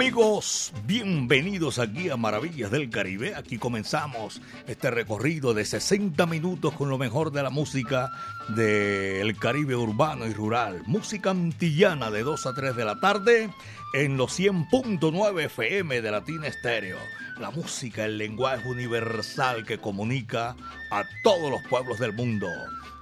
[0.00, 3.34] Amigos, bienvenidos aquí a Maravillas del Caribe.
[3.34, 8.10] Aquí comenzamos este recorrido de 60 minutos con lo mejor de la música
[8.48, 10.82] del Caribe urbano y rural.
[10.86, 13.50] Música antillana de 2 a 3 de la tarde
[13.92, 16.96] en los 100.9 FM de Latina Estéreo.
[17.38, 20.56] La música, el lenguaje universal que comunica
[20.90, 22.48] a todos los pueblos del mundo.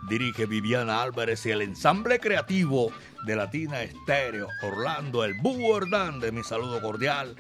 [0.09, 2.91] Dirige Viviana Álvarez y el ensamble creativo
[3.25, 5.81] de Latina Estéreo, Orlando, el Búho
[6.21, 7.37] de mi saludo cordial,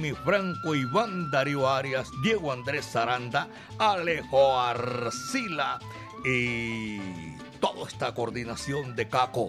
[0.00, 5.78] mi Franco, Iván Darío Arias, Diego Andrés Zaranda, Alejo Arcila
[6.24, 6.98] y
[7.60, 9.48] toda esta coordinación de Caco.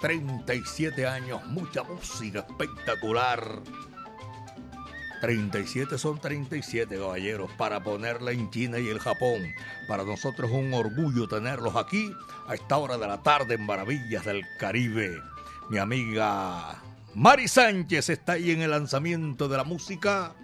[0.00, 3.60] 37 años, mucha música espectacular
[5.20, 9.42] 37 son 37 caballeros para ponerla en China y el Japón.
[9.86, 12.12] Para nosotros es un orgullo tenerlos aquí
[12.46, 15.20] a esta hora de la tarde en Maravillas del Caribe.
[15.70, 16.82] Mi amiga
[17.14, 20.34] Mari Sánchez está ahí en el lanzamiento de la música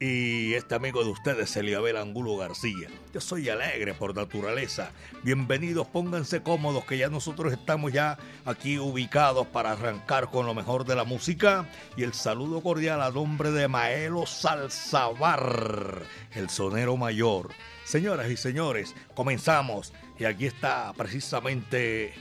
[0.00, 2.88] y este amigo de ustedes, Eliabel Angulo García.
[3.12, 4.90] Yo soy alegre por naturaleza.
[5.22, 10.84] Bienvenidos, pónganse cómodos que ya nosotros estamos ya aquí ubicados para arrancar con lo mejor
[10.84, 16.02] de la música y el saludo cordial a nombre de Maelo Salzabar,
[16.34, 17.50] el sonero mayor.
[17.84, 22.14] Señoras y señores, comenzamos y aquí está precisamente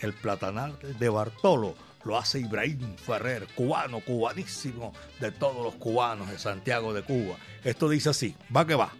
[0.00, 6.38] el platanal de Bartolo lo hace Ibrahim Ferrer, cubano, cubanísimo de todos los cubanos de
[6.38, 7.36] Santiago de Cuba.
[7.64, 8.92] Esto dice así, va que va.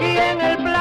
[0.00, 0.77] El plátano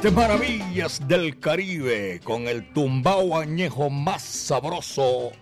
[0.00, 5.32] de maravillas del Caribe con el tumbao añejo más sabroso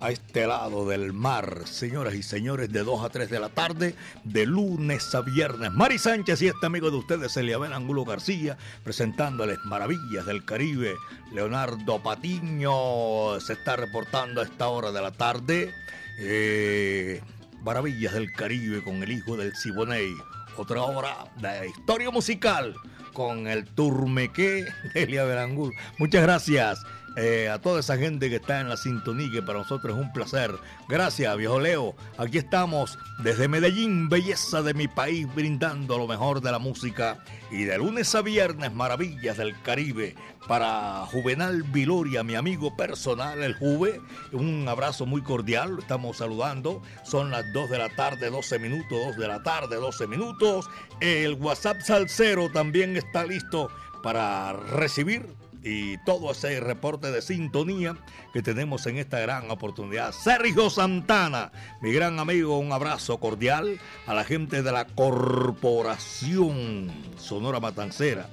[0.00, 3.94] a este lado del mar, señoras y señores, de 2 a 3 de la tarde,
[4.22, 5.72] de lunes a viernes.
[5.72, 10.94] Mari Sánchez y este amigo de ustedes, Eliabel Angulo García, presentándoles maravillas del Caribe.
[11.32, 15.74] Leonardo Patiño se está reportando a esta hora de la tarde.
[16.18, 17.22] Eh,
[17.62, 20.14] maravillas del Caribe con el hijo del Siboney.
[20.56, 22.76] Otra hora de historia musical
[23.12, 25.72] con el Turmequé de Elia Berangur.
[25.98, 26.80] Muchas gracias.
[27.16, 30.12] Eh, a toda esa gente que está en la sintonía, que para nosotros es un
[30.12, 30.52] placer.
[30.88, 31.96] Gracias, viejo Leo.
[32.18, 37.18] Aquí estamos desde Medellín, belleza de mi país, brindando lo mejor de la música.
[37.50, 40.14] Y de lunes a viernes, maravillas del Caribe.
[40.46, 44.00] Para Juvenal Viloria, mi amigo personal, el Juve.
[44.32, 46.80] Un abrazo muy cordial, lo estamos saludando.
[47.04, 50.70] Son las 2 de la tarde, 12 minutos, 2 de la tarde, 12 minutos.
[51.00, 53.68] El WhatsApp Salcero también está listo
[54.02, 55.26] para recibir
[55.62, 57.96] y todo ese reporte de sintonía
[58.32, 60.12] que tenemos en esta gran oportunidad.
[60.12, 67.60] Sergio Santana, mi gran amigo, un abrazo cordial a la gente de la Corporación Sonora
[67.60, 68.28] Matancera.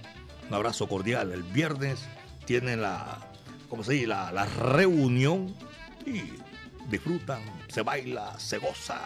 [0.47, 1.31] Un abrazo cordial.
[1.31, 2.07] El viernes
[2.45, 3.19] tienen la,
[3.69, 4.07] ¿cómo se?
[4.07, 5.53] La, la reunión
[6.05, 6.21] y
[6.89, 9.01] disfrutan, se baila, se goza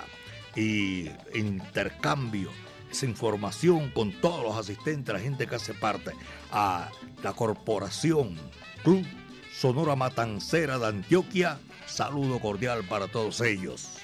[0.56, 2.52] y intercambio
[2.92, 6.12] esa información con todos los asistentes, la gente que hace parte
[6.52, 6.90] a
[7.24, 8.38] la corporación
[8.84, 9.06] Club
[9.54, 11.60] Sonora Matancera de Antioquia.
[11.86, 13.98] Saludo cordial para todos ellos.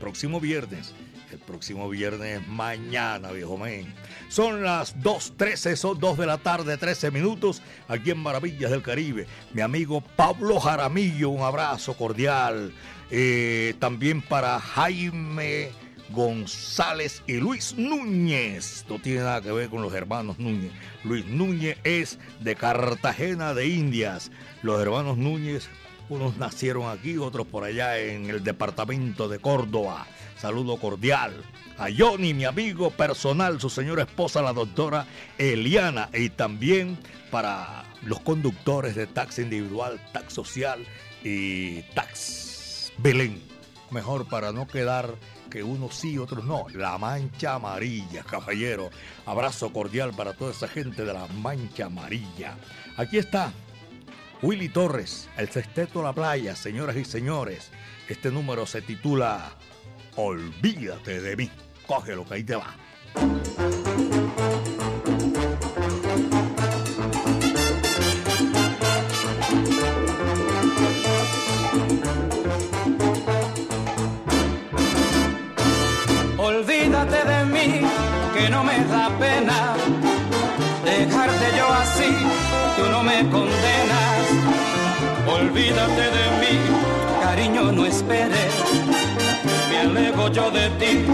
[0.00, 0.94] Próximo viernes,
[1.32, 3.94] el próximo viernes mañana, viejo men.
[4.28, 9.26] Son las 2.13, son 2 de la tarde, 13 minutos, aquí en Maravillas del Caribe.
[9.54, 12.72] Mi amigo Pablo Jaramillo, un abrazo cordial.
[13.10, 15.70] Eh, también para Jaime
[16.10, 18.84] González y Luis Núñez.
[18.88, 20.72] No tiene nada que ver con los hermanos Núñez.
[21.04, 24.30] Luis Núñez es de Cartagena de Indias.
[24.62, 25.68] Los hermanos Núñez,
[26.08, 30.06] unos nacieron aquí, otros por allá en el departamento de Córdoba.
[30.38, 31.32] Saludo cordial
[31.78, 35.06] a Johnny, mi amigo personal, su señora esposa, la doctora
[35.38, 36.98] Eliana, y también
[37.30, 40.86] para los conductores de taxi individual, tax social
[41.22, 43.42] y tax Belén.
[43.90, 45.14] Mejor para no quedar
[45.50, 46.66] que unos sí, otros no.
[46.74, 48.90] La mancha amarilla, caballero.
[49.24, 52.56] Abrazo cordial para toda esa gente de la mancha amarilla.
[52.96, 53.52] Aquí está
[54.42, 57.70] Willy Torres, el sexteto La Playa, señoras y señores.
[58.08, 59.52] Este número se titula
[60.16, 61.50] Olvídate de mí.
[61.86, 62.74] Cógelo que ahí te va.
[85.76, 86.58] Olvídate de mí,
[87.20, 88.54] cariño, no esperes.
[89.68, 91.04] Me alejo yo de ti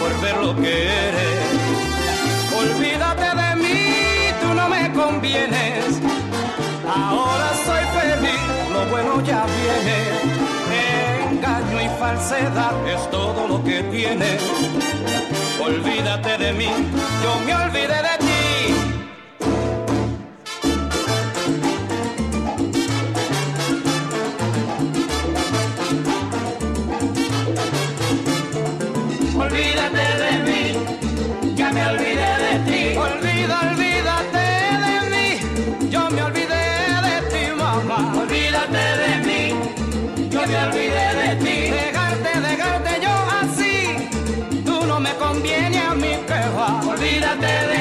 [0.00, 1.38] por ver lo que eres.
[2.52, 3.78] Olvídate de mí,
[4.42, 6.00] tú no me convienes.
[6.84, 8.40] Ahora soy feliz,
[8.72, 10.48] lo bueno ya viene
[11.30, 14.42] engaño y falsedad es todo lo que tienes.
[15.62, 16.70] Olvídate de mí,
[17.22, 18.27] yo me olvidé de ti.
[47.38, 47.77] Olvídate de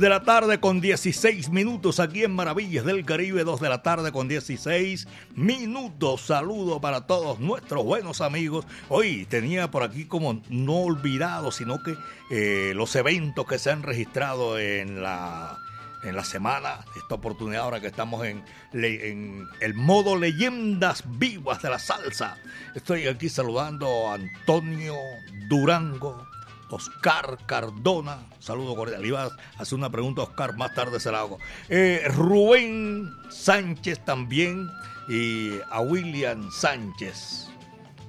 [0.00, 4.12] de la tarde con 16 minutos aquí en Maravillas del Caribe, 2 de la tarde
[4.12, 6.22] con 16 minutos.
[6.22, 8.64] Saludo para todos nuestros buenos amigos.
[8.88, 11.96] Hoy tenía por aquí como no olvidado, sino que
[12.30, 15.58] eh, los eventos que se han registrado en la
[16.02, 18.42] en la semana, esta oportunidad ahora que estamos en,
[18.72, 22.38] en, el modo leyendas vivas de la salsa.
[22.74, 24.94] Estoy aquí saludando a Antonio
[25.50, 26.26] Durango,
[26.70, 29.04] Oscar Cardona, saludo cordial.
[29.04, 31.38] Iba a hacer una pregunta a Oscar, más tarde se la hago.
[31.68, 34.68] Eh, Rubén Sánchez también
[35.08, 37.48] y a William Sánchez,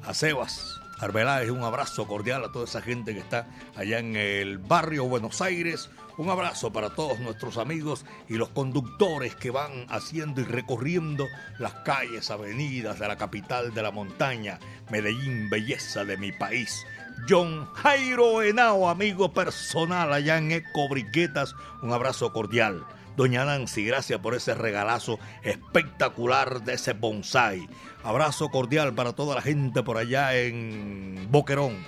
[0.04, 4.60] a Sebas Arbeláez, un abrazo cordial a toda esa gente que está allá en el
[4.60, 5.90] barrio Buenos Aires.
[6.18, 11.26] Un abrazo para todos nuestros amigos y los conductores que van haciendo y recorriendo
[11.58, 14.60] las calles, avenidas de la capital de la montaña,
[14.92, 16.86] Medellín, belleza de mi país.
[17.28, 21.54] John Jairo Henao, amigo personal allá en Eco Briquetas.
[21.82, 22.86] Un abrazo cordial.
[23.16, 27.68] Doña Nancy, gracias por ese regalazo espectacular de ese bonsai.
[28.04, 31.86] Abrazo cordial para toda la gente por allá en Boquerón.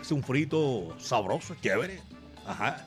[0.00, 2.00] Es un frito sabroso, chévere.
[2.46, 2.86] Ajá.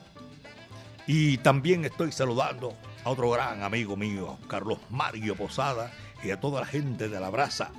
[1.06, 6.60] Y también estoy saludando a otro gran amigo mío, Carlos Mario Posada, y a toda
[6.60, 7.72] la gente de la brasa,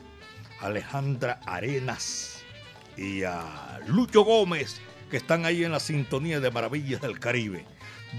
[0.60, 2.43] Alejandra Arenas
[2.98, 7.66] y a Lucho Gómez, que están ahí en la sintonía de Maravillas del Caribe.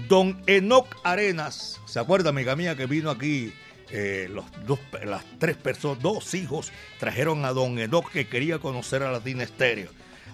[0.07, 3.53] Don Enoc Arenas, ¿se acuerda, amiga mía, que vino aquí?
[3.91, 9.03] Eh, los dos, las tres personas, dos hijos, trajeron a don Enoc que quería conocer
[9.03, 9.89] a Latina Estéreo.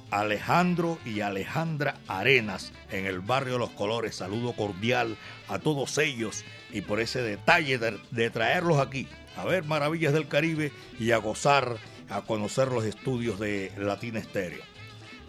[0.10, 4.16] Alejandro y Alejandra Arenas en el barrio Los Colores.
[4.16, 5.16] Saludo cordial
[5.48, 6.44] a todos ellos
[6.74, 9.08] y por ese detalle de, de traerlos aquí
[9.38, 11.78] a ver Maravillas del Caribe y a gozar
[12.12, 14.64] a conocer los estudios de Latina Estéreo.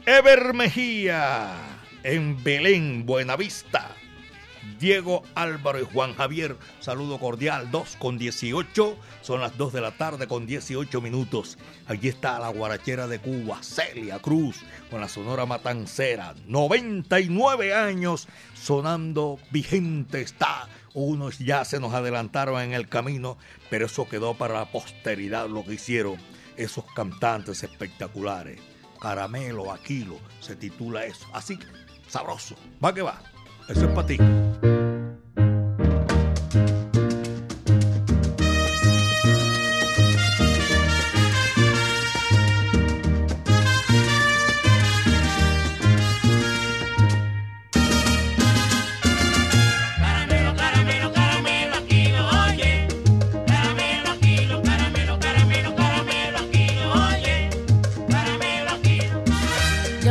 [0.04, 1.54] Ever Mejía,
[2.02, 3.96] en Belén, Buenavista.
[4.78, 9.92] Diego Álvaro y Juan Javier, saludo cordial, 2 con 18, son las 2 de la
[9.92, 11.56] tarde con 18 minutos.
[11.86, 14.60] Allí está la guarachera de Cuba, Celia Cruz,
[14.90, 20.68] con la Sonora Matancera, 99 años, sonando vigente está.
[20.94, 23.38] Unos ya se nos adelantaron en el camino,
[23.70, 26.18] pero eso quedó para la posteridad lo que hicieron
[26.56, 28.60] esos cantantes espectaculares.
[29.00, 31.26] Caramelo, Aquilo, se titula eso.
[31.32, 31.66] Así que,
[32.08, 32.54] sabroso.
[32.84, 33.20] Va que va.
[33.68, 34.18] Eso es para ti.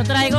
[0.04, 0.32] Y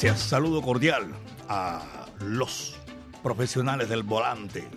[0.00, 1.12] Gracias, saludo cordial
[1.48, 2.76] a los
[3.20, 4.68] profesionales del volante.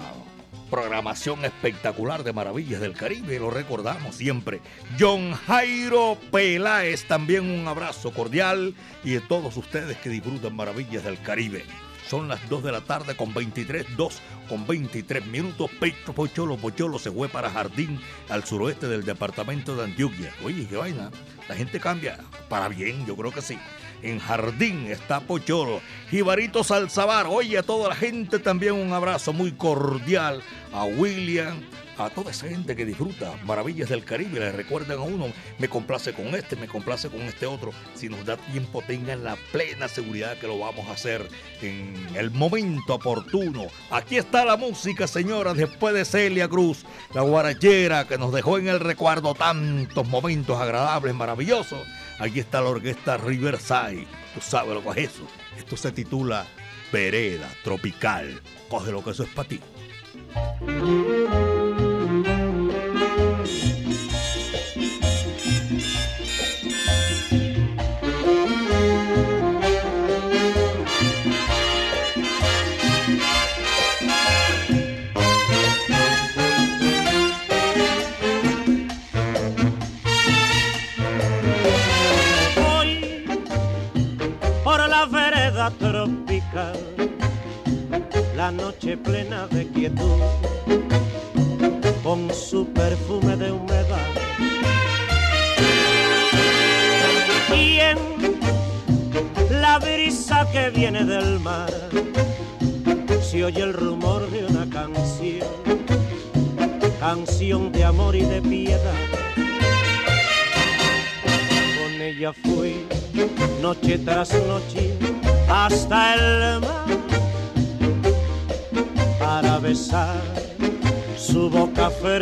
[0.70, 4.60] programación espectacular de Maravillas del Caribe, lo recordamos siempre.
[5.00, 11.20] John Jairo Peláez, también un abrazo cordial y de todos ustedes que disfrutan Maravillas del
[11.22, 11.64] Caribe.
[12.10, 15.70] Son las 2 de la tarde con 23, 2 con 23 minutos.
[15.80, 20.34] Pecho Pocholo, Pocholo se fue para Jardín, al suroeste del departamento de Antioquia.
[20.44, 21.12] Oye, qué vaina.
[21.48, 22.18] La gente cambia
[22.50, 23.60] para bien, yo creo que sí.
[24.02, 25.82] En Jardín está Pocholo.
[26.10, 27.28] Jibarito Salzabar.
[27.30, 30.42] Oye, a toda la gente también un abrazo muy cordial.
[30.74, 31.62] A William,
[32.06, 36.14] a toda esa gente que disfruta maravillas del Caribe, le recuerdan a uno, me complace
[36.14, 37.72] con este, me complace con este otro.
[37.96, 41.28] Si nos da tiempo, tengan la plena seguridad que lo vamos a hacer
[41.62, 43.68] en el momento oportuno.
[43.92, 48.68] Aquí está la música, señora, después de Celia Cruz, la guarachera que nos dejó en
[48.68, 51.86] el recuerdo tantos momentos agradables, maravillosos.
[52.20, 54.08] Aquí está la orquesta Riverside.
[54.34, 55.24] Tú sabes lo que es eso.
[55.58, 56.46] Esto se titula
[56.92, 58.42] Vereda Tropical.
[58.70, 59.60] Coge lo que eso es para ti.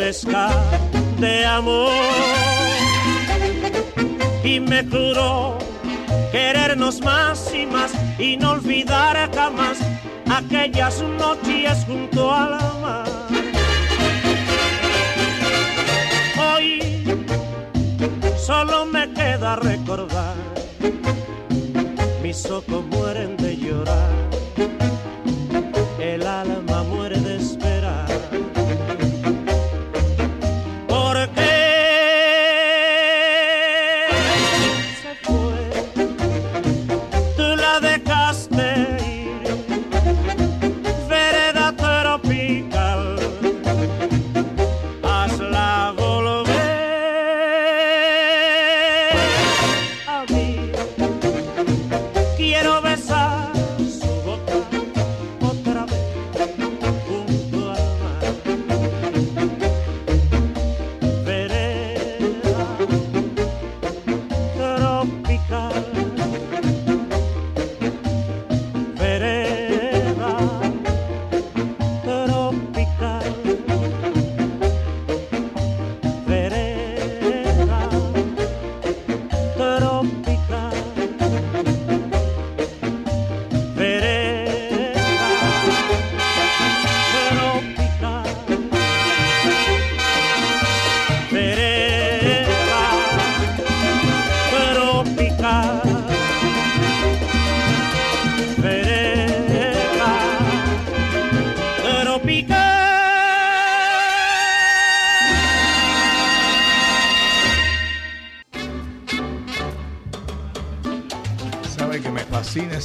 [0.08, 0.48] Fresca
[1.18, 1.92] de amor
[4.42, 5.58] y me juró
[6.32, 9.76] querernos más y más y no olvidar jamás
[10.30, 13.04] aquellas noches junto al mar.
[16.54, 16.80] Hoy
[18.46, 20.36] solo me queda recordar,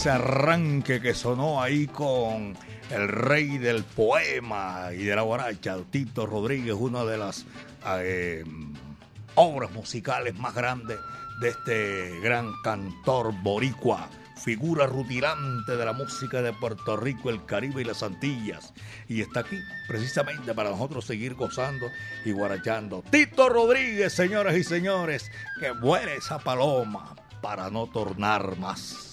[0.04, 2.58] ese arranque que sonó ahí con
[2.90, 7.46] el rey del poema y de la guaracha, Tito Rodríguez, una de las
[7.88, 8.44] eh,
[9.36, 11.00] obras musicales más grandes
[11.40, 14.10] de este gran cantor boricua,
[14.44, 18.74] figura rutilante de la música de Puerto Rico, el Caribe y las Antillas.
[19.08, 21.86] Y está aquí precisamente para nosotros seguir gozando
[22.26, 23.06] y guarachando.
[23.10, 29.13] Tito Rodríguez, señoras y señores, que vuele esa paloma para no tornar más.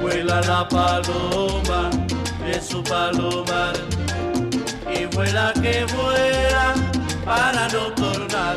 [0.00, 1.90] Vuela la paloma
[2.44, 3.74] de su palomar
[4.94, 6.74] y vuela que vuela
[7.24, 8.56] para no tornar.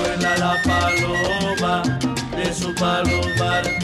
[0.00, 1.82] Vuela la paloma
[2.36, 3.81] de su palomar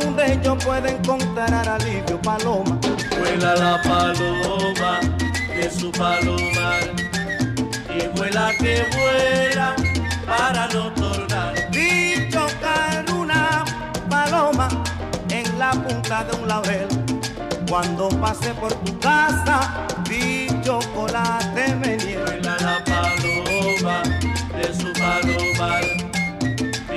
[0.00, 2.78] donde yo pueda encontrar alivio, paloma.
[3.18, 5.00] Vuela la paloma
[5.54, 6.82] de su palomar
[7.96, 9.76] y vuela que vuela
[10.26, 11.54] para no tornar.
[11.70, 13.64] Vi chocar una
[14.08, 14.68] paloma
[15.30, 16.88] en la punta de un laurel.
[17.68, 24.02] Cuando pasé por tu casa, vi chocolate me Vuela la paloma
[24.58, 25.84] de su palomar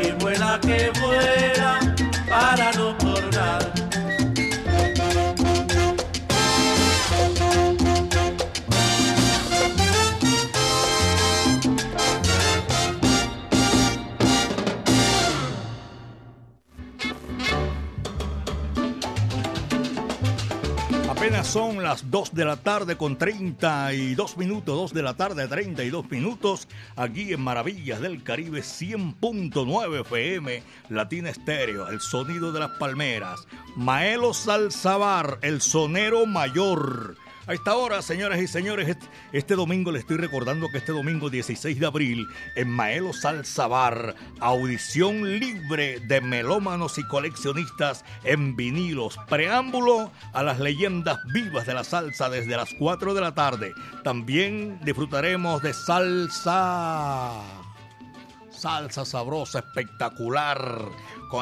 [0.03, 1.79] y vuela que vuela
[2.27, 3.86] para no tornar.
[21.27, 26.09] Apenas son las 2 de la tarde con 32 minutos, 2 de la tarde 32
[26.09, 33.45] minutos, aquí en Maravillas del Caribe 100.9 FM, Latina Estéreo, el sonido de las palmeras,
[33.75, 37.17] Maelo Salzabar, el sonero mayor.
[37.47, 38.97] A esta hora, señoras y señores,
[39.31, 44.15] este, domingo le estoy recordando que este domingo 16 de abril en Maelo Salsa Bar,
[44.41, 51.85] audición libre de melómanos y coleccionistas en vinilos, preámbulo a las leyendas vivas de la
[51.85, 53.71] salsa desde las 4 de la tarde.
[54.03, 57.31] También disfrutaremos de salsa.
[58.49, 60.81] Salsa sabrosa, espectacular,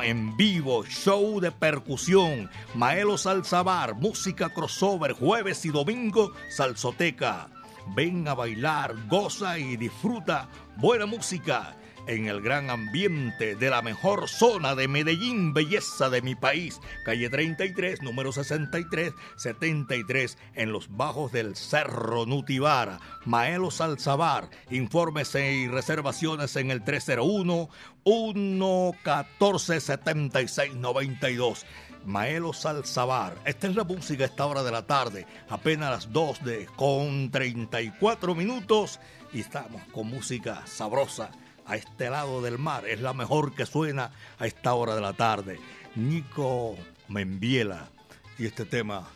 [0.03, 7.49] en vivo, show de percusión, Maelo Salsabar, música crossover, jueves y domingo, salsoteca.
[7.95, 10.49] Ven a bailar, goza y disfruta.
[10.77, 11.75] Buena música
[12.07, 17.29] en el gran ambiente de la mejor zona de Medellín, belleza de mi país, calle
[17.29, 24.49] 33, número 63, 73, en los bajos del Cerro Nutibara, Maelo Salzabar.
[24.69, 27.69] Infórmese y reservaciones en el 301
[28.03, 31.65] 114 7692.
[32.05, 33.35] Maelo Salzabar.
[33.45, 37.31] Esta es la música a esta hora de la tarde, apenas las 2 de con
[37.31, 38.99] 34 minutos
[39.33, 41.31] y estamos con música sabrosa
[41.65, 42.85] a este lado del mar.
[42.87, 45.59] Es la mejor que suena a esta hora de la tarde.
[45.95, 46.75] Nico
[47.07, 47.89] Membiela
[48.37, 49.07] y este tema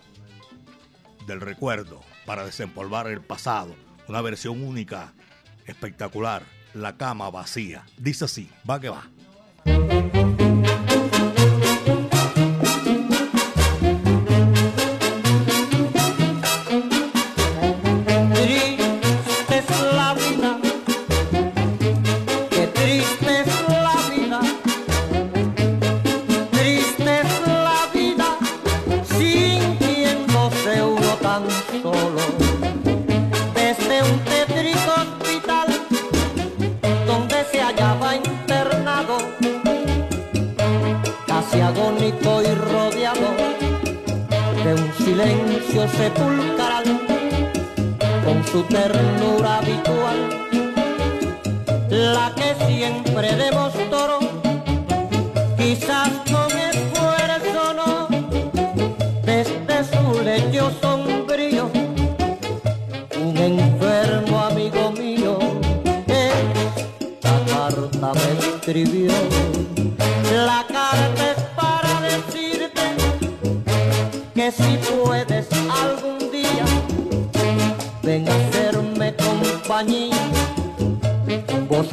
[1.27, 3.75] del recuerdo para desempolvar el pasado.
[4.07, 5.13] Una versión única,
[5.65, 6.43] espectacular.
[6.73, 7.83] La cama vacía.
[7.97, 9.09] Dice así, va que va.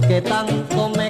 [0.08, 1.05] Que tanto me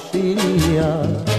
[0.00, 1.31] su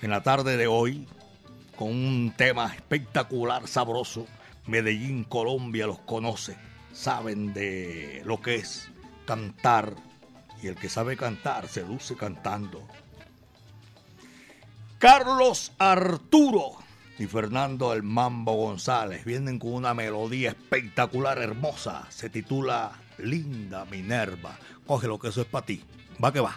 [0.00, 1.06] en la tarde de hoy
[1.76, 4.26] con un tema espectacular, sabroso.
[4.66, 6.56] Medellín, Colombia los conoce,
[6.94, 8.88] saben de lo que es
[9.26, 9.94] cantar
[10.62, 12.88] y el que sabe cantar se luce cantando.
[15.02, 16.76] Carlos Arturo
[17.18, 22.06] y Fernando El Mambo González vienen con una melodía espectacular, hermosa.
[22.08, 24.56] Se titula Linda Minerva.
[24.86, 25.82] Coge lo que eso es para ti.
[26.22, 26.56] Va que va.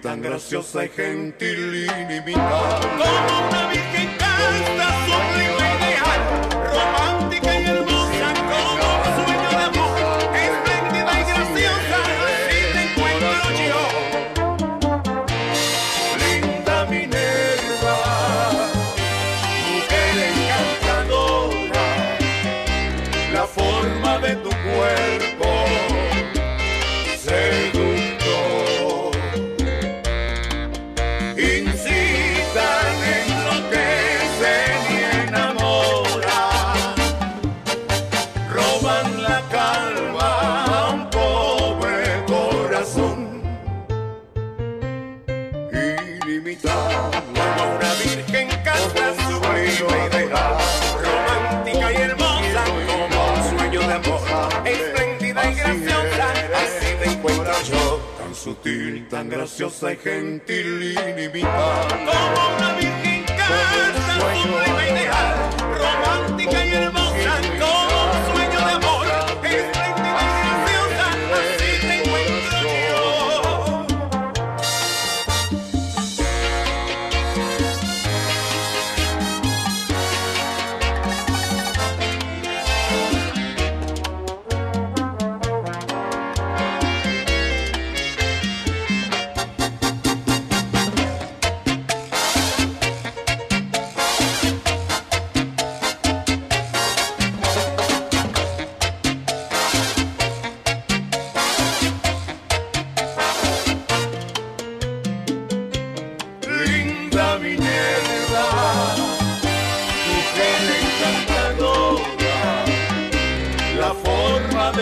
[0.00, 6.22] Tan graciosa y gentil, ilimitada, como una virgen casta sublime ideal,
[6.72, 7.61] romántica y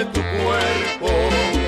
[0.00, 1.59] de tu cuerpo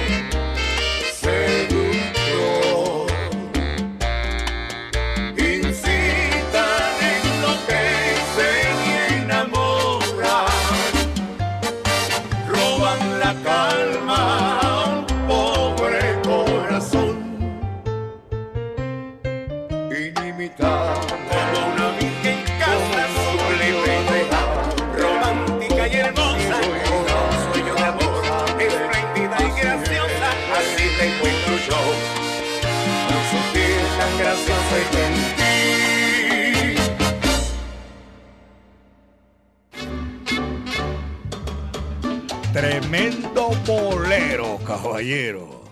[42.52, 45.62] Tremendo bolero, caballero.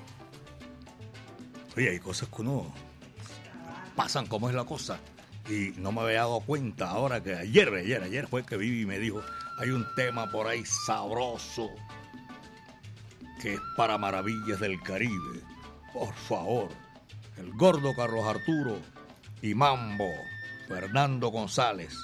[1.76, 2.72] Oye, hay cosas que uno
[3.94, 4.98] pasan como es la cosa.
[5.48, 8.98] Y no me había dado cuenta ahora que ayer, ayer, ayer fue que Vivi me
[8.98, 9.22] dijo,
[9.58, 11.68] hay un tema por ahí sabroso
[13.40, 15.40] que es para maravillas del Caribe.
[15.92, 16.68] Por favor,
[17.40, 18.78] el gordo Carlos Arturo
[19.40, 20.12] y Mambo,
[20.68, 21.94] Fernando González.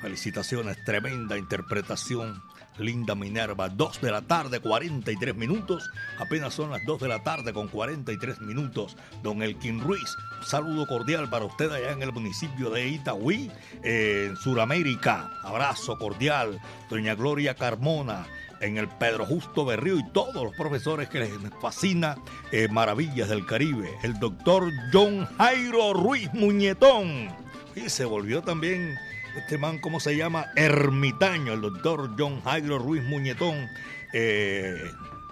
[0.00, 2.42] Felicitaciones, tremenda interpretación.
[2.78, 5.90] Linda Minerva, 2 de la tarde, 43 minutos.
[6.18, 8.96] Apenas son las 2 de la tarde con 43 minutos.
[9.22, 13.50] Don Elkin Ruiz, saludo cordial para usted allá en el municipio de Itagüí,
[13.82, 15.30] eh, en Sudamérica.
[15.42, 16.60] Abrazo cordial.
[16.88, 18.26] Doña Gloria Carmona,
[18.62, 22.16] en el Pedro Justo Berrío y todos los profesores que les fascina
[22.52, 23.90] eh, Maravillas del Caribe.
[24.02, 27.28] El doctor John Jairo Ruiz Muñetón.
[27.74, 28.96] Y se volvió también
[29.36, 30.46] este man, ¿cómo se llama?
[30.56, 33.68] Ermitaño, el doctor John Jairo Ruiz Muñetón,
[34.12, 34.80] eh,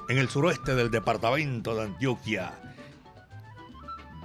[0.08, 2.52] en el suroeste del departamento de Antioquia.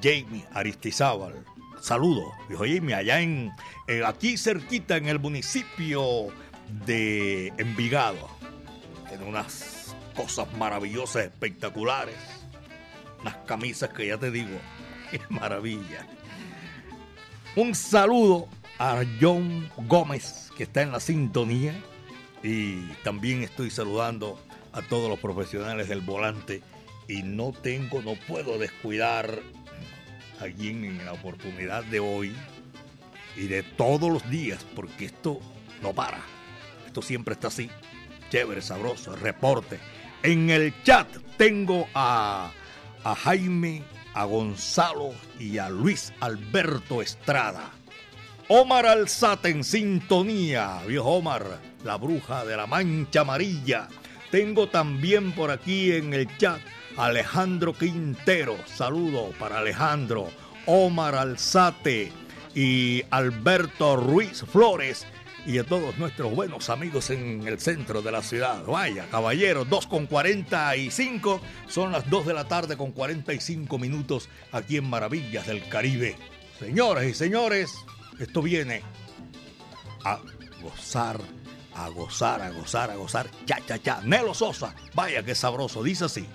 [0.01, 1.33] Jamie Aristizábal.
[1.79, 3.51] Saludo, dijo Jamie, allá en,
[3.87, 6.27] eh, aquí cerquita en el municipio
[6.85, 8.34] de Envigado.
[9.21, 12.15] Unas cosas maravillosas, espectaculares.
[13.21, 14.57] Unas camisas que ya te digo,
[15.11, 16.07] qué maravilla.
[17.55, 18.47] Un saludo
[18.79, 21.73] a John Gómez, que está en la sintonía.
[22.43, 24.39] Y también estoy saludando
[24.71, 26.61] a todos los profesionales del volante.
[27.07, 29.39] Y no tengo, no puedo descuidar
[30.39, 32.35] aquí en la oportunidad de hoy
[33.35, 35.39] y de todos los días, porque esto
[35.81, 36.19] no para.
[36.85, 37.69] Esto siempre está así.
[38.35, 39.79] Chévere, sabroso, reporte.
[40.21, 41.07] En el chat
[41.37, 42.51] tengo a,
[43.05, 43.81] a Jaime,
[44.13, 47.71] a Gonzalo y a Luis Alberto Estrada.
[48.49, 53.87] Omar Alzate en sintonía, viejo Omar, la bruja de la mancha amarilla.
[54.31, 56.59] Tengo también por aquí en el chat
[56.97, 58.57] Alejandro Quintero.
[58.65, 60.27] Saludo para Alejandro.
[60.65, 62.11] Omar Alzate.
[62.53, 65.05] y Alberto Ruiz Flores
[65.45, 68.63] y a todos nuestros buenos amigos en el centro de la ciudad.
[68.65, 74.77] Vaya, caballeros, 2 con 45, son las 2 de la tarde con 45 minutos aquí
[74.77, 76.15] en Maravillas del Caribe.
[76.59, 77.73] Señoras y señores,
[78.19, 78.81] esto viene
[80.03, 80.19] a
[80.61, 81.19] gozar,
[81.75, 83.29] a gozar, a gozar, a gozar.
[83.45, 84.01] Cha, cha, cha.
[84.01, 86.27] Nelo Sosa, vaya que sabroso, dice así.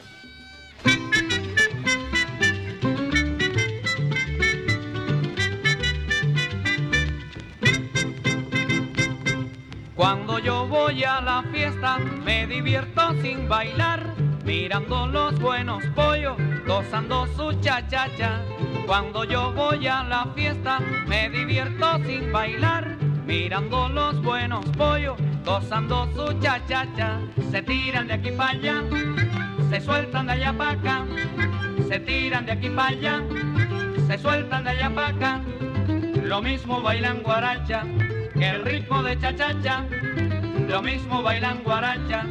[10.00, 14.14] Cuando yo voy a la fiesta me divierto sin bailar,
[14.46, 18.40] mirando los buenos pollos, gozando su cha-cha-cha.
[18.86, 22.96] Cuando yo voy a la fiesta me divierto sin bailar,
[23.26, 27.20] mirando los buenos pollos, gozando su cha-cha-cha.
[27.50, 28.82] Se tiran de aquí para allá,
[29.68, 31.06] se sueltan de allá para acá,
[31.86, 33.22] se tiran de aquí para allá,
[34.06, 35.40] se sueltan de allá para acá.
[36.22, 37.84] Lo mismo bailan guaracha
[38.40, 39.84] que el ritmo de cha-cha-cha.
[40.66, 42.24] Lo mismo bailan guaracha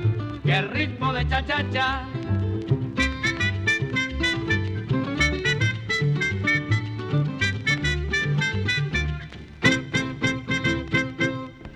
[0.44, 2.04] que el ritmo de cha-cha-cha.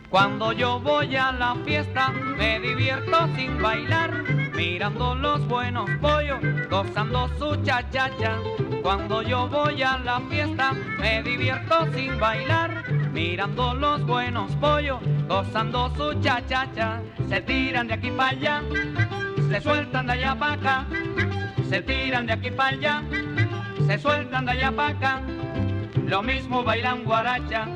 [0.09, 4.23] Cuando yo voy a la fiesta me divierto sin bailar,
[4.55, 6.39] mirando los buenos pollos,
[6.71, 8.39] gozando su cha-cha-cha.
[8.81, 12.83] Cuando yo voy a la fiesta me divierto sin bailar,
[13.13, 17.01] mirando los buenos pollos, gozando su cha-cha-cha.
[17.29, 18.61] Se tiran de aquí para allá,
[19.49, 20.85] se sueltan de allá para acá,
[21.69, 23.03] se tiran de aquí para allá,
[23.85, 25.21] se sueltan de allá para acá.
[26.07, 27.67] Lo mismo bailan guaracha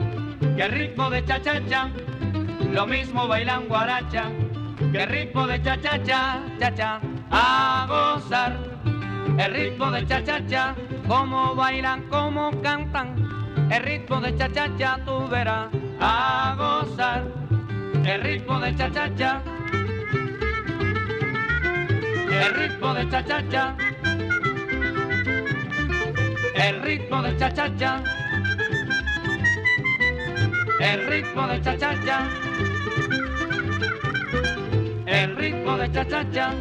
[0.55, 1.89] que el ritmo de cha-cha-cha.
[2.71, 4.25] Lo mismo bailan guaracha
[4.91, 6.99] que el ritmo de cha-cha-cha, cha-cha.
[7.29, 8.57] A gozar
[9.37, 10.75] el ritmo de cha-cha-cha,
[11.07, 13.36] como bailan, como cantan.
[13.69, 15.67] El ritmo de cha-cha-cha tú verás
[15.99, 17.23] a gozar
[18.05, 19.41] el ritmo de cha-cha-cha.
[22.31, 23.75] El ritmo de cha-cha-cha.
[26.55, 28.03] El ritmo de cha-cha-cha.
[30.79, 32.29] El ritmo de cha-cha-cha.
[35.07, 36.53] El ritmo de cha-cha-cha.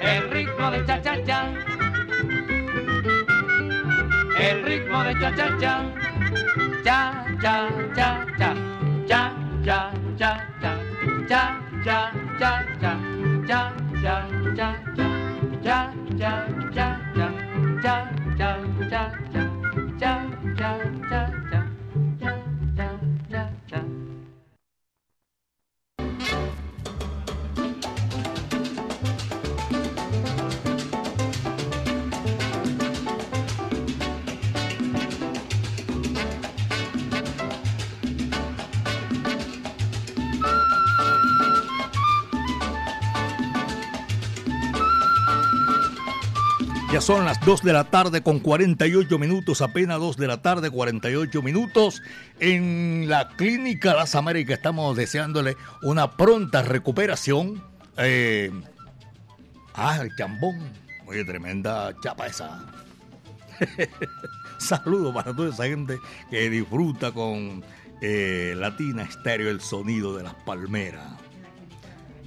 [0.00, 1.69] El ritmo de cha-cha-cha.
[4.40, 5.74] El ritmo de cha-cha-cha.
[6.82, 8.54] Cha, cha, cha, cha.
[9.06, 9.32] Cha,
[9.66, 10.72] cha, cha, cha.
[11.28, 12.92] Cha, cha, cha, cha.
[13.46, 13.72] Cha,
[14.02, 15.12] cha, cha, cha.
[15.62, 16.18] Cha, cha, cha, cha.
[16.18, 17.36] Cha, cha, cha,
[17.82, 18.08] cha.
[18.38, 18.56] Cha,
[18.90, 19.46] cha,
[20.00, 20.16] cha,
[20.60, 20.70] cha.
[21.10, 21.29] Cha,
[47.00, 51.40] Son las 2 de la tarde con 48 minutos, apenas 2 de la tarde, 48
[51.40, 52.02] minutos.
[52.40, 57.64] En la Clínica Las Américas estamos deseándole una pronta recuperación.
[57.96, 58.52] Eh,
[59.74, 60.58] ah, el chambón.
[61.06, 62.66] Oye, tremenda chapa esa.
[64.58, 65.98] Saludos para toda esa gente
[66.30, 67.64] que disfruta con
[68.02, 71.08] eh, Latina Estéreo el sonido de las palmeras.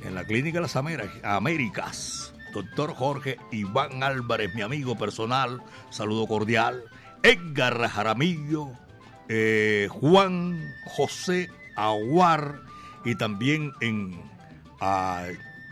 [0.02, 6.84] En la Clínica Las Américas doctor Jorge Iván Álvarez, mi amigo personal, saludo cordial,
[7.24, 8.70] Edgar Jaramillo,
[9.28, 12.62] eh, Juan José Aguar
[13.04, 14.22] y también en
[14.80, 15.28] a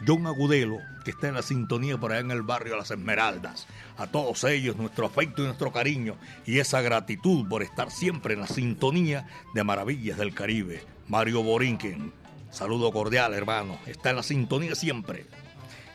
[0.07, 3.67] John Agudelo, que está en la sintonía por allá en el barrio Las Esmeraldas.
[3.97, 6.15] A todos ellos nuestro afecto y nuestro cariño
[6.45, 10.83] y esa gratitud por estar siempre en la sintonía de Maravillas del Caribe.
[11.07, 12.13] Mario Borinquen,
[12.49, 15.27] saludo cordial hermano, está en la sintonía siempre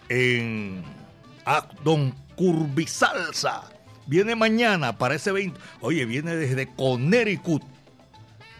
[0.08, 0.82] en
[1.84, 3.70] Don Curvisalsa.
[4.06, 5.60] Viene mañana para ese evento.
[5.80, 7.62] Oye, viene desde Connecticut.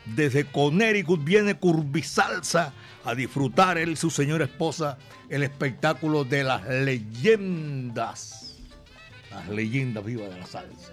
[0.05, 2.73] Desde Connecticut viene Curvisalsa
[3.05, 8.57] a disfrutar él y su señora esposa el espectáculo de las leyendas.
[9.31, 10.93] Las leyendas vivas de la salsa.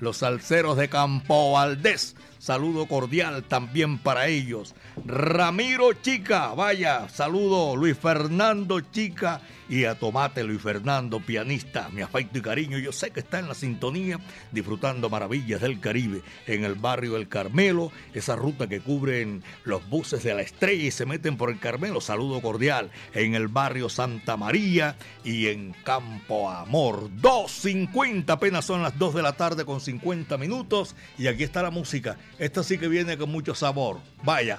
[0.00, 4.74] Los salseros de Campo Valdés saludo cordial también para ellos.
[5.06, 12.38] Ramiro Chica, vaya, saludo Luis Fernando Chica y a Tomate Luis Fernando, pianista, mi afecto
[12.38, 12.78] y cariño.
[12.78, 14.18] Yo sé que está en la sintonía
[14.52, 20.22] disfrutando maravillas del Caribe en el barrio El Carmelo, esa ruta que cubren los buses
[20.22, 22.02] de la estrella y se meten por el Carmelo.
[22.02, 27.10] Saludo cordial en el barrio Santa María y en Campo Amor.
[27.22, 31.70] 2.50, apenas son las 2 de la tarde con 50 minutos y aquí está la
[31.70, 32.18] música.
[32.38, 34.00] Esta sí que viene con mucho sabor.
[34.22, 34.58] Vaya,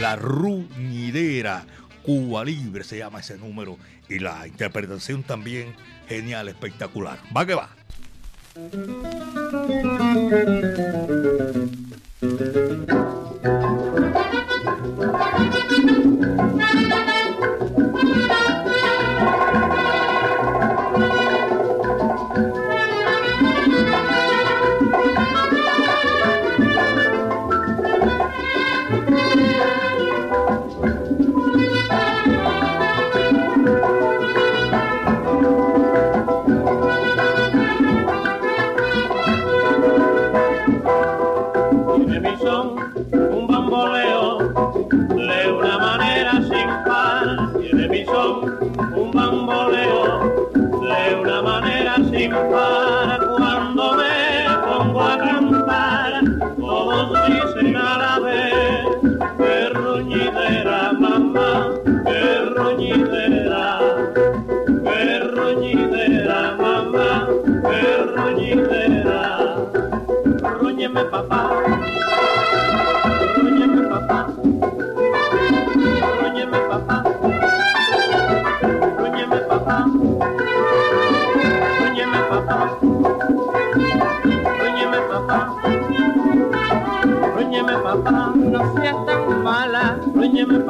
[0.00, 1.64] la ruñidera.
[2.02, 3.76] Cuba Libre se llama ese número
[4.08, 5.74] y la interpretación también
[6.08, 7.18] genial, espectacular.
[7.36, 7.70] Va que va.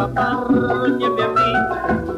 [0.01, 1.51] Papá, ruñeme a mí,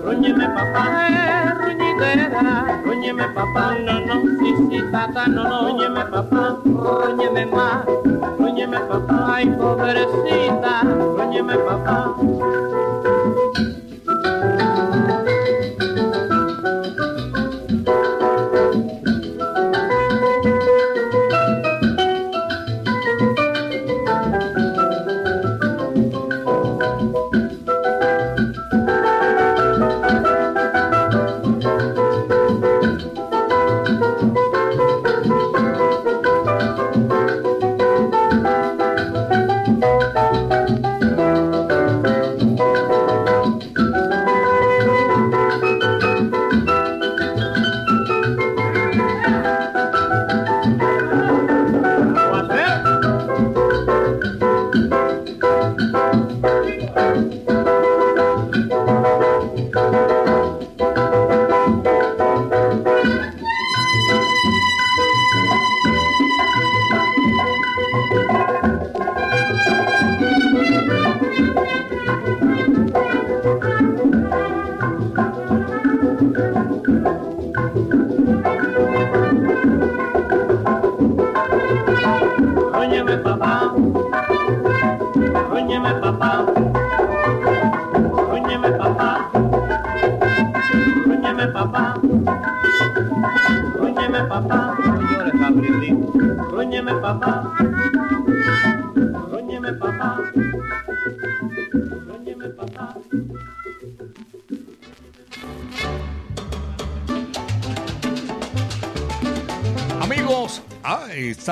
[0.05, 6.57] ruñeme papá, eh, ruñidera, ruñeme papá, no, no, sí, sí, tata, no, no, ruñeme papá,
[6.65, 7.85] ruñeme más,
[8.73, 12.14] ruñeme papá, ay, pobrecita, ruñeme papá.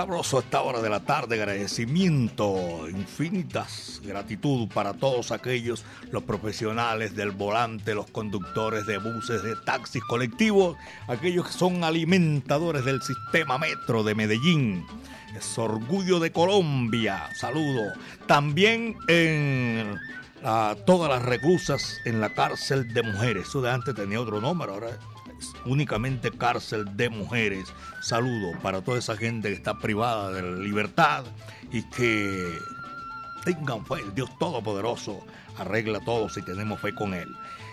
[0.01, 7.15] Sabroso a esta hora de la tarde, agradecimiento, infinitas gratitud para todos aquellos, los profesionales
[7.15, 13.59] del volante, los conductores de buses, de taxis colectivos, aquellos que son alimentadores del sistema
[13.59, 14.87] metro de Medellín.
[15.37, 17.93] Es orgullo de Colombia, saludo.
[18.27, 19.99] También en
[20.87, 23.49] todas las reclusas en la cárcel de mujeres.
[23.49, 24.99] Eso de antes tenía otro nombre, ahora
[25.65, 27.73] únicamente cárcel de mujeres.
[28.01, 31.25] Saludo para toda esa gente que está privada de la libertad
[31.73, 32.47] y que
[33.45, 35.25] tengan fe, el Dios Todopoderoso
[35.59, 37.29] arregla todo si tenemos fe con Él.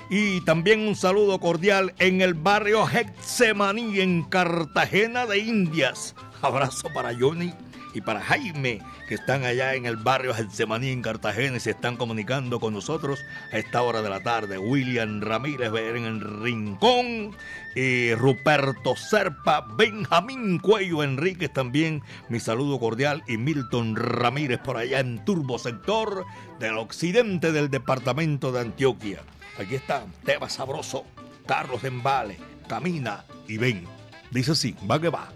[0.10, 6.16] Y también un saludo cordial en el barrio Hexemaní, en Cartagena de Indias.
[6.42, 7.54] Abrazo para Johnny
[7.98, 11.98] y para Jaime, que están allá en el barrio Getsemaní en Cartagena y se están
[11.98, 14.60] comunicando con nosotros a esta hora de la tarde.
[14.60, 17.36] William Ramírez en el Rincón,
[17.76, 25.00] y Ruperto Serpa, Benjamín Cuello Enríquez también, mi saludo cordial, y Milton Ramírez por allá
[25.00, 26.26] en Turbo Sector
[26.60, 29.22] del occidente del departamento de Antioquia.
[29.60, 31.04] Aquí está, tema sabroso,
[31.48, 32.38] Carlos Embale,
[32.68, 33.86] camina y ven.
[34.30, 35.30] Dice así, va que va.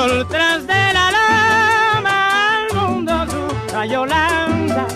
[0.00, 2.16] Sol tras de la lama
[2.54, 4.86] al mundo su rayo lanza,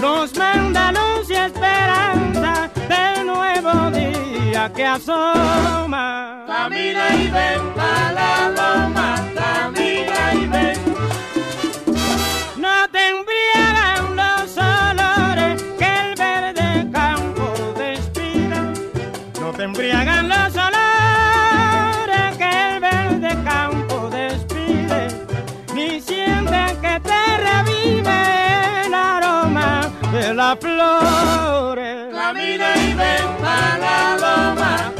[0.00, 6.44] nos manda luz y esperanza del nuevo día que asoma.
[6.46, 10.78] Camina y ven para la loma, camina y ven.
[12.64, 17.46] No te embriagan los olores que el verde campo
[17.76, 18.60] despida.
[19.40, 20.77] No te embriagan los olores
[32.28, 34.92] Camina y ven para la loma,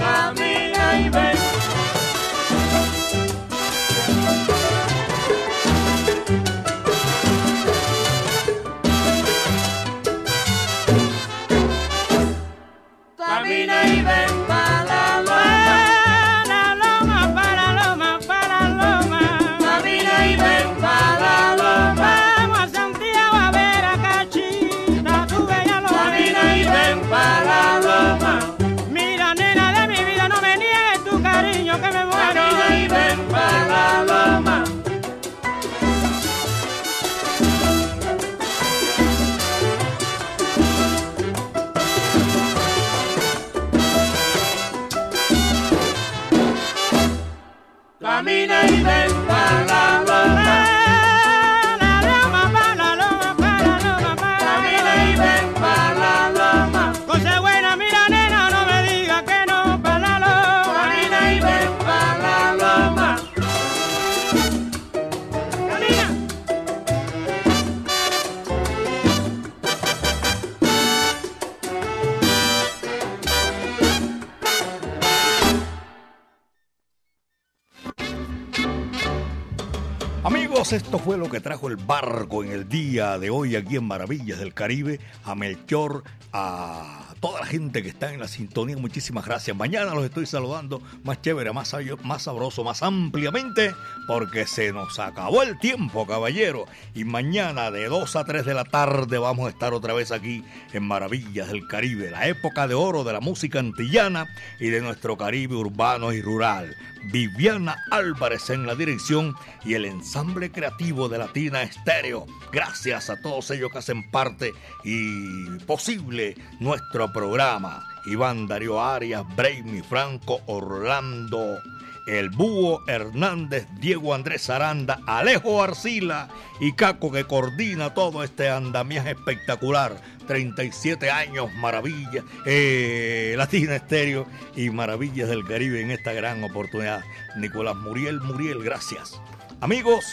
[80.69, 83.85] Amigos, esto fue lo que trajo el barco en el día de hoy aquí en
[83.85, 89.25] Maravillas del Caribe, a Melchor, a toda la gente que está en la sintonía, muchísimas
[89.25, 89.57] gracias.
[89.57, 93.75] Mañana los estoy saludando más chévere, más, más sabroso, más ampliamente,
[94.07, 96.67] porque se nos acabó el tiempo, caballero.
[96.95, 100.45] Y mañana de 2 a 3 de la tarde vamos a estar otra vez aquí
[100.73, 104.27] en Maravillas del Caribe, la época de oro de la música antillana
[104.61, 106.77] y de nuestro Caribe urbano y rural.
[107.05, 112.27] Viviana Álvarez en la dirección y el ensamble creativo de Latina Estéreo.
[112.53, 114.53] Gracias a todos ellos que hacen parte
[114.85, 117.87] y posible nuestro programa.
[118.05, 121.59] Iván Darío Arias, Brainy Franco, Orlando,
[122.07, 126.29] El Búho Hernández, Diego Andrés Aranda, Alejo Arcila
[126.59, 130.01] y Caco que coordina todo este andamiaje espectacular.
[130.27, 137.03] 37 años, maravillas, eh, Latina Estéreo y Maravillas del Caribe en esta gran oportunidad.
[137.37, 139.21] Nicolás Muriel, Muriel, gracias.
[139.61, 140.05] Amigos,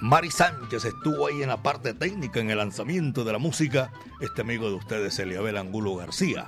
[0.00, 3.90] Mari Sánchez estuvo ahí en la parte técnica, en el lanzamiento de la música.
[4.20, 6.46] Este amigo de ustedes, Eliabel Angulo García.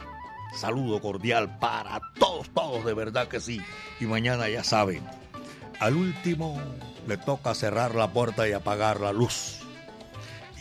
[0.54, 3.60] Saludo cordial para todos, todos, de verdad que sí.
[4.00, 5.02] Y mañana ya saben,
[5.80, 6.60] al último
[7.06, 9.60] le toca cerrar la puerta y apagar la luz.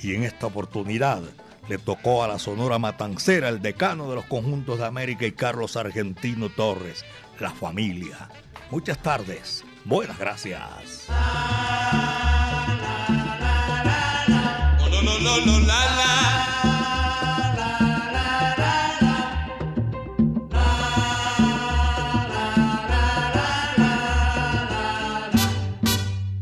[0.02, 1.22] Y en esta oportunidad
[1.68, 5.76] le tocó a la Sonora Matancera, el decano de los conjuntos de América y Carlos
[5.76, 7.04] Argentino Torres,
[7.40, 8.30] la familia.
[8.72, 11.08] Muchas tardes, buenas gracias.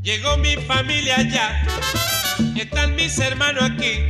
[0.02, 1.66] Llegó mi familia allá,
[2.56, 4.08] están mis hermanos aquí.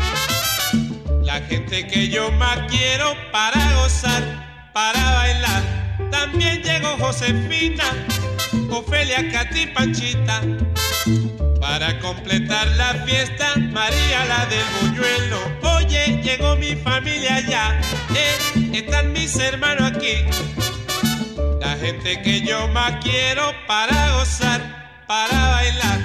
[1.24, 5.64] La gente que yo más quiero para gozar, para bailar.
[6.12, 7.86] También llegó Josefina,
[8.70, 10.42] Ofelia, Katy, Panchita.
[11.68, 15.40] Para completar la fiesta, María la del buñuelo.
[15.78, 17.82] Oye, llegó mi familia ya,
[18.16, 20.26] eh, están mis hermanos aquí.
[21.60, 26.05] La gente que yo más quiero para gozar, para bailar.